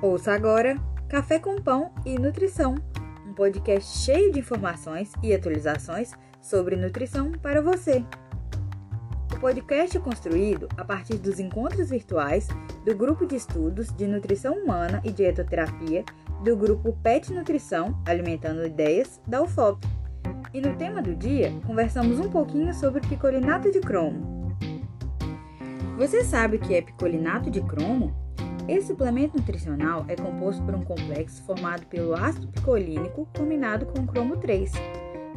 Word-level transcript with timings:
Ouça 0.00 0.32
agora 0.32 0.76
Café 1.08 1.40
com 1.40 1.60
Pão 1.60 1.90
e 2.06 2.16
Nutrição, 2.16 2.76
um 3.26 3.32
podcast 3.32 3.98
cheio 3.98 4.30
de 4.30 4.38
informações 4.38 5.10
e 5.24 5.34
atualizações 5.34 6.12
sobre 6.40 6.76
nutrição 6.76 7.32
para 7.32 7.60
você. 7.60 8.04
O 9.34 9.40
podcast 9.40 9.96
é 9.96 10.00
construído 10.00 10.68
a 10.76 10.84
partir 10.84 11.16
dos 11.16 11.40
encontros 11.40 11.90
virtuais 11.90 12.46
do 12.84 12.94
Grupo 12.94 13.26
de 13.26 13.34
Estudos 13.34 13.92
de 13.92 14.06
Nutrição 14.06 14.54
Humana 14.54 15.02
e 15.04 15.10
Dietoterapia 15.10 16.04
do 16.44 16.56
Grupo 16.56 16.96
PET 17.02 17.32
Nutrição 17.32 18.00
Alimentando 18.06 18.64
Ideias 18.64 19.20
da 19.26 19.42
UFOP. 19.42 19.84
E 20.54 20.60
no 20.60 20.76
tema 20.76 21.02
do 21.02 21.16
dia, 21.16 21.52
conversamos 21.66 22.20
um 22.20 22.30
pouquinho 22.30 22.72
sobre 22.72 23.00
picolinato 23.00 23.68
de 23.72 23.80
cromo. 23.80 24.56
Você 25.96 26.22
sabe 26.22 26.56
o 26.56 26.60
que 26.60 26.76
é 26.76 26.82
picolinato 26.82 27.50
de 27.50 27.60
cromo? 27.62 28.27
Esse 28.68 28.88
suplemento 28.88 29.38
nutricional 29.38 30.04
é 30.08 30.14
composto 30.14 30.62
por 30.62 30.74
um 30.74 30.84
complexo 30.84 31.42
formado 31.44 31.86
pelo 31.86 32.14
ácido 32.14 32.48
picolínico 32.48 33.26
combinado 33.34 33.86
com 33.86 34.06
cromo 34.06 34.36
3. 34.36 34.70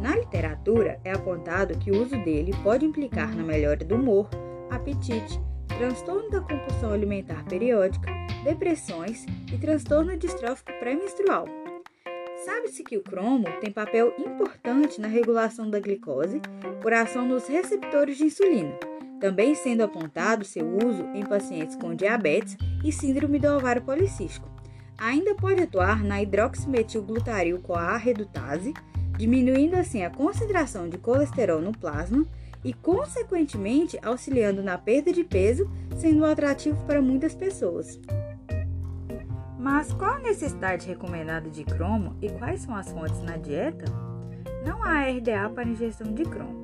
Na 0.00 0.16
literatura, 0.16 0.98
é 1.04 1.12
apontado 1.12 1.76
que 1.76 1.90
o 1.90 2.02
uso 2.02 2.16
dele 2.24 2.52
pode 2.62 2.86
implicar 2.86 3.36
na 3.36 3.42
melhora 3.42 3.84
do 3.84 3.96
humor, 3.96 4.30
apetite, 4.70 5.38
transtorno 5.76 6.30
da 6.30 6.40
compulsão 6.40 6.90
alimentar 6.90 7.44
periódica, 7.44 8.10
depressões 8.44 9.26
e 9.52 9.58
transtorno 9.58 10.16
distrófico 10.16 10.72
pré-menstrual. 10.80 11.44
Sabe-se 12.46 12.82
que 12.82 12.96
o 12.96 13.02
cromo 13.02 13.44
tem 13.60 13.70
papel 13.70 14.14
importante 14.18 15.02
na 15.02 15.08
regulação 15.08 15.68
da 15.68 15.78
glicose 15.78 16.40
por 16.80 16.94
ação 16.94 17.28
nos 17.28 17.46
receptores 17.46 18.16
de 18.16 18.24
insulina 18.24 18.74
também 19.18 19.54
sendo 19.54 19.82
apontado 19.82 20.44
seu 20.44 20.64
uso 20.64 21.02
em 21.14 21.24
pacientes 21.24 21.76
com 21.76 21.94
diabetes 21.94 22.56
e 22.84 22.92
síndrome 22.92 23.38
do 23.38 23.48
ovário 23.48 23.82
policístico. 23.82 24.48
Ainda 24.96 25.34
pode 25.34 25.62
atuar 25.62 26.02
na 26.02 26.20
hidroximetilglutaril-CoA 26.22 27.96
redutase, 27.96 28.74
diminuindo 29.16 29.76
assim 29.76 30.02
a 30.02 30.10
concentração 30.10 30.88
de 30.88 30.98
colesterol 30.98 31.60
no 31.60 31.72
plasma 31.72 32.26
e, 32.64 32.72
consequentemente, 32.72 33.98
auxiliando 34.02 34.62
na 34.62 34.76
perda 34.76 35.12
de 35.12 35.22
peso, 35.22 35.70
sendo 35.96 36.24
atrativo 36.24 36.84
para 36.84 37.00
muitas 37.00 37.34
pessoas. 37.34 37.98
Mas 39.58 39.92
qual 39.92 40.14
a 40.14 40.20
necessidade 40.20 40.86
recomendada 40.86 41.48
de 41.50 41.64
cromo 41.64 42.16
e 42.22 42.28
quais 42.30 42.62
são 42.62 42.74
as 42.74 42.90
fontes 42.90 43.20
na 43.22 43.36
dieta? 43.36 43.84
Não 44.64 44.82
há 44.82 45.02
RDA 45.04 45.50
para 45.54 45.68
ingestão 45.68 46.12
de 46.12 46.24
cromo. 46.24 46.57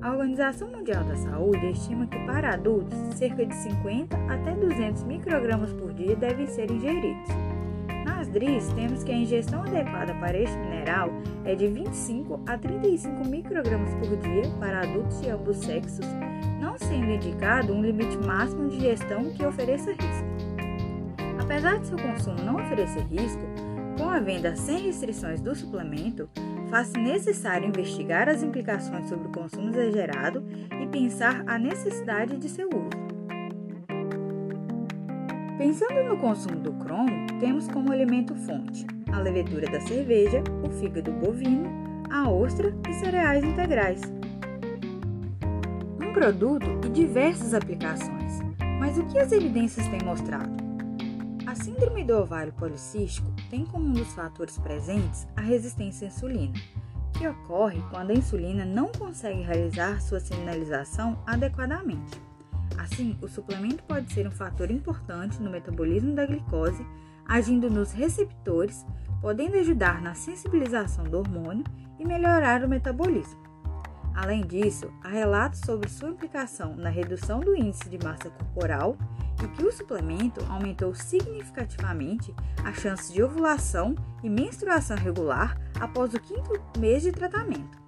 A 0.00 0.12
Organização 0.12 0.68
Mundial 0.68 1.02
da 1.02 1.16
Saúde 1.16 1.72
estima 1.72 2.06
que 2.06 2.18
para 2.20 2.54
adultos, 2.54 2.96
cerca 3.16 3.44
de 3.44 3.54
50 3.54 4.16
até 4.32 4.54
200 4.54 5.02
microgramas 5.02 5.72
por 5.72 5.92
dia 5.92 6.14
devem 6.14 6.46
ser 6.46 6.70
ingeridos. 6.70 7.28
Nas 8.04 8.28
DRIs, 8.28 8.68
temos 8.74 9.02
que 9.02 9.10
a 9.10 9.16
ingestão 9.16 9.62
adequada 9.62 10.14
para 10.14 10.38
este 10.38 10.56
mineral 10.56 11.10
é 11.44 11.56
de 11.56 11.66
25 11.66 12.40
a 12.46 12.56
35 12.56 13.28
microgramas 13.28 13.92
por 13.96 14.16
dia 14.18 14.48
para 14.60 14.82
adultos 14.82 15.20
de 15.20 15.30
ambos 15.30 15.56
sexos, 15.56 16.06
não 16.60 16.78
sendo 16.78 17.10
indicado 17.10 17.72
um 17.72 17.82
limite 17.82 18.16
máximo 18.18 18.68
de 18.68 18.76
ingestão 18.76 19.32
que 19.32 19.44
ofereça 19.44 19.90
risco. 19.90 20.28
Apesar 21.40 21.80
de 21.80 21.88
seu 21.88 21.98
consumo 21.98 22.40
não 22.44 22.54
oferecer 22.54 23.02
risco, 23.10 23.42
com 23.98 24.08
a 24.08 24.20
venda 24.20 24.54
sem 24.54 24.78
restrições 24.78 25.40
do 25.40 25.56
suplemento, 25.56 26.28
faz 26.70 26.92
necessário 26.92 27.68
investigar 27.68 28.28
as 28.28 28.42
implicações 28.42 29.08
sobre 29.08 29.28
o 29.28 29.32
consumo 29.32 29.70
exagerado 29.70 30.44
e 30.80 30.86
pensar 30.86 31.42
a 31.46 31.58
necessidade 31.58 32.36
de 32.36 32.48
seu 32.48 32.68
uso. 32.68 33.08
Pensando 35.56 36.04
no 36.04 36.18
consumo 36.18 36.60
do 36.60 36.72
cromo, 36.74 37.26
temos 37.40 37.66
como 37.68 37.92
alimento 37.92 38.34
fonte 38.34 38.86
a 39.12 39.20
levedura 39.20 39.68
da 39.70 39.80
cerveja, 39.80 40.42
o 40.64 40.70
fígado 40.70 41.10
bovino, 41.12 41.68
a 42.10 42.30
ostra 42.30 42.72
e 42.88 42.94
cereais 42.94 43.42
integrais. 43.42 44.00
Um 46.00 46.12
produto 46.12 46.66
e 46.86 46.88
diversas 46.88 47.54
aplicações. 47.54 48.38
Mas 48.78 48.96
o 48.96 49.04
que 49.06 49.18
as 49.18 49.32
evidências 49.32 49.86
têm 49.88 50.00
mostrado? 50.04 50.67
A 51.48 51.54
síndrome 51.54 52.04
do 52.04 52.14
ovário 52.14 52.52
policístico 52.52 53.26
tem 53.48 53.64
como 53.64 53.86
um 53.86 53.92
dos 53.94 54.12
fatores 54.12 54.58
presentes 54.58 55.26
a 55.34 55.40
resistência 55.40 56.06
à 56.06 56.08
insulina, 56.10 56.52
que 57.14 57.26
ocorre 57.26 57.80
quando 57.90 58.10
a 58.10 58.14
insulina 58.14 58.66
não 58.66 58.92
consegue 58.92 59.40
realizar 59.40 59.98
sua 60.02 60.20
sinalização 60.20 61.18
adequadamente. 61.26 62.20
Assim, 62.76 63.16
o 63.22 63.28
suplemento 63.28 63.82
pode 63.84 64.12
ser 64.12 64.28
um 64.28 64.30
fator 64.30 64.70
importante 64.70 65.40
no 65.40 65.48
metabolismo 65.48 66.14
da 66.14 66.26
glicose, 66.26 66.84
agindo 67.26 67.70
nos 67.70 67.92
receptores, 67.92 68.84
podendo 69.22 69.56
ajudar 69.56 70.02
na 70.02 70.12
sensibilização 70.12 71.04
do 71.04 71.16
hormônio 71.16 71.64
e 71.98 72.04
melhorar 72.04 72.62
o 72.62 72.68
metabolismo. 72.68 73.40
Além 74.14 74.46
disso, 74.46 74.92
há 75.02 75.08
relatos 75.08 75.60
sobre 75.60 75.88
sua 75.88 76.10
implicação 76.10 76.76
na 76.76 76.90
redução 76.90 77.40
do 77.40 77.56
índice 77.56 77.88
de 77.88 78.04
massa 78.04 78.28
corporal 78.28 78.98
e 79.42 79.48
que 79.48 79.64
o 79.64 79.72
suplemento 79.72 80.44
aumentou 80.48 80.94
significativamente 80.94 82.34
a 82.64 82.72
chance 82.72 83.12
de 83.12 83.22
ovulação 83.22 83.94
e 84.22 84.28
menstruação 84.28 84.96
regular 84.96 85.60
após 85.80 86.12
o 86.14 86.20
quinto 86.20 86.60
mês 86.78 87.02
de 87.02 87.12
tratamento. 87.12 87.78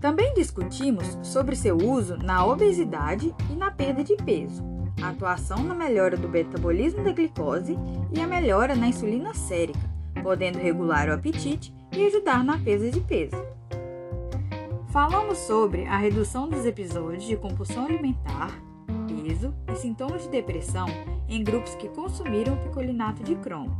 Também 0.00 0.34
discutimos 0.34 1.18
sobre 1.22 1.56
seu 1.56 1.76
uso 1.76 2.16
na 2.16 2.44
obesidade 2.44 3.34
e 3.50 3.54
na 3.54 3.70
perda 3.70 4.04
de 4.04 4.14
peso, 4.16 4.62
a 5.02 5.08
atuação 5.08 5.62
na 5.62 5.74
melhora 5.74 6.16
do 6.16 6.28
metabolismo 6.28 7.02
da 7.02 7.12
glicose 7.12 7.76
e 8.12 8.20
a 8.20 8.26
melhora 8.26 8.76
na 8.76 8.88
insulina 8.88 9.34
sérica, 9.34 9.80
podendo 10.22 10.58
regular 10.58 11.08
o 11.08 11.14
apetite 11.14 11.74
e 11.92 12.06
ajudar 12.06 12.44
na 12.44 12.58
perda 12.58 12.90
de 12.90 13.00
peso. 13.00 13.36
Falamos 14.92 15.38
sobre 15.38 15.86
a 15.86 15.96
redução 15.96 16.48
dos 16.48 16.64
episódios 16.64 17.24
de 17.24 17.36
compulsão 17.36 17.86
alimentar, 17.86 18.50
peso 19.36 19.54
e 19.70 19.76
sintomas 19.76 20.22
de 20.22 20.30
depressão 20.30 20.86
em 21.28 21.44
grupos 21.44 21.74
que 21.74 21.88
consumiram 21.90 22.56
picolinato 22.56 23.22
de 23.22 23.34
cromo, 23.36 23.78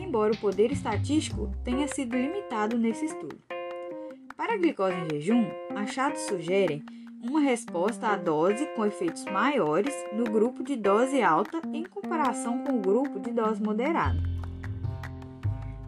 embora 0.00 0.32
o 0.32 0.36
poder 0.36 0.72
estatístico 0.72 1.50
tenha 1.62 1.86
sido 1.88 2.16
limitado 2.16 2.78
nesse 2.78 3.04
estudo. 3.04 3.38
Para 4.36 4.54
a 4.54 4.56
glicose 4.56 4.96
em 4.96 5.10
jejum, 5.10 5.46
achados 5.76 6.22
sugerem 6.22 6.82
uma 7.22 7.40
resposta 7.40 8.08
à 8.08 8.16
dose 8.16 8.66
com 8.74 8.84
efeitos 8.84 9.24
maiores 9.26 9.94
no 10.12 10.24
grupo 10.24 10.62
de 10.62 10.76
dose 10.76 11.22
alta 11.22 11.60
em 11.72 11.84
comparação 11.84 12.64
com 12.64 12.76
o 12.76 12.80
grupo 12.80 13.20
de 13.20 13.30
dose 13.30 13.62
moderada. 13.62 14.18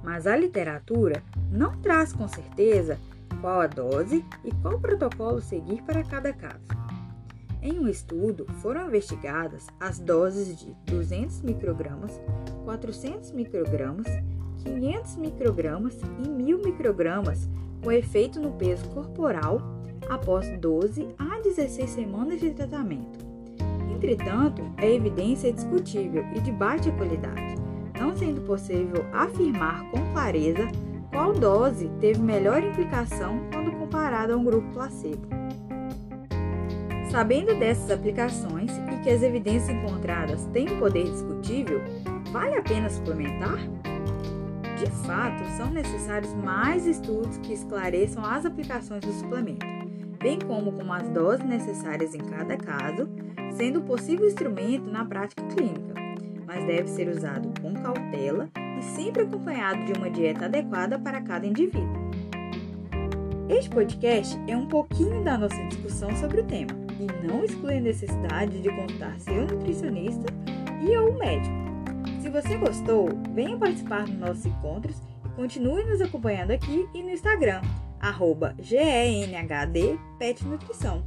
Mas 0.02 0.26
a 0.26 0.36
literatura 0.36 1.22
não 1.50 1.76
traz 1.80 2.12
com 2.12 2.28
certeza 2.28 2.98
qual 3.40 3.60
a 3.60 3.66
dose 3.66 4.24
e 4.44 4.52
qual 4.62 4.78
protocolo 4.78 5.40
seguir 5.40 5.82
para 5.82 6.02
cada 6.04 6.32
caso. 6.32 6.75
Em 7.66 7.80
um 7.80 7.88
estudo, 7.88 8.46
foram 8.62 8.86
investigadas 8.86 9.66
as 9.80 9.98
doses 9.98 10.56
de 10.56 10.72
200 10.84 11.42
microgramas, 11.42 12.12
400 12.64 13.32
microgramas, 13.32 14.06
500 14.62 15.16
microgramas 15.16 15.98
e 16.24 16.28
1000 16.28 16.58
microgramas 16.58 17.48
com 17.82 17.90
efeito 17.90 18.38
no 18.38 18.52
peso 18.52 18.88
corporal 18.90 19.60
após 20.08 20.48
12 20.60 21.08
a 21.18 21.40
16 21.40 21.90
semanas 21.90 22.38
de 22.38 22.50
tratamento. 22.50 23.18
Entretanto, 23.92 24.62
a 24.76 24.86
evidência 24.86 25.48
é 25.48 25.52
discutível 25.52 26.24
e 26.36 26.40
de 26.40 26.52
baixa 26.52 26.92
qualidade, 26.92 27.56
não 27.98 28.16
sendo 28.16 28.42
possível 28.42 29.04
afirmar 29.12 29.90
com 29.90 30.12
clareza 30.12 30.68
qual 31.10 31.32
dose 31.32 31.90
teve 31.98 32.20
melhor 32.20 32.62
implicação 32.62 33.40
quando 33.50 33.72
comparada 33.72 34.34
a 34.34 34.36
um 34.36 34.44
grupo 34.44 34.72
placebo. 34.72 35.45
Sabendo 37.10 37.54
dessas 37.54 37.90
aplicações 37.90 38.70
e 38.92 39.02
que 39.02 39.10
as 39.10 39.22
evidências 39.22 39.70
encontradas 39.70 40.44
têm 40.52 40.68
um 40.70 40.78
poder 40.78 41.04
discutível, 41.04 41.80
vale 42.32 42.56
a 42.56 42.62
pena 42.62 42.90
suplementar? 42.90 43.58
De 44.76 44.90
fato, 45.06 45.42
são 45.56 45.70
necessários 45.70 46.34
mais 46.34 46.84
estudos 46.86 47.38
que 47.38 47.52
esclareçam 47.52 48.24
as 48.24 48.44
aplicações 48.44 49.00
do 49.00 49.12
suplemento, 49.12 49.64
bem 50.18 50.38
como 50.38 50.72
com 50.72 50.92
as 50.92 51.08
doses 51.08 51.46
necessárias 51.46 52.14
em 52.14 52.18
cada 52.18 52.56
caso, 52.56 53.08
sendo 53.52 53.80
possível 53.82 54.26
instrumento 54.26 54.90
na 54.90 55.04
prática 55.04 55.42
clínica, 55.44 55.94
mas 56.44 56.66
deve 56.66 56.88
ser 56.88 57.08
usado 57.08 57.48
com 57.62 57.72
cautela 57.74 58.48
e 58.78 58.82
sempre 58.82 59.22
acompanhado 59.22 59.84
de 59.84 59.92
uma 59.92 60.10
dieta 60.10 60.46
adequada 60.46 60.98
para 60.98 61.22
cada 61.22 61.46
indivíduo. 61.46 62.04
Este 63.48 63.70
podcast 63.70 64.36
é 64.48 64.56
um 64.56 64.66
pouquinho 64.66 65.22
da 65.22 65.38
nossa 65.38 65.64
discussão 65.68 66.14
sobre 66.16 66.40
o 66.40 66.44
tema 66.44 66.85
e 66.98 67.26
não 67.26 67.44
exclui 67.44 67.78
a 67.78 67.80
necessidade 67.80 68.60
de 68.60 68.68
consultar 68.70 69.18
seu 69.20 69.46
nutricionista 69.46 70.26
e 70.82 70.96
ou 70.96 71.14
médico. 71.14 71.54
Se 72.20 72.30
você 72.30 72.56
gostou, 72.56 73.08
venha 73.32 73.56
participar 73.56 74.04
dos 74.04 74.18
nossos 74.18 74.46
encontros 74.46 75.00
e 75.24 75.28
continue 75.30 75.84
nos 75.84 76.00
acompanhando 76.00 76.50
aqui 76.50 76.88
e 76.94 77.02
no 77.02 77.10
Instagram, 77.10 77.60
arroba 78.00 78.54
GENHD 78.58 79.98
Pet 80.18 80.44
Nutrição. 80.44 81.04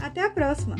Até 0.00 0.24
a 0.24 0.30
próxima! 0.30 0.76